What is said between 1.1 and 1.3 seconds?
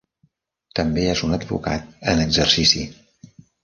és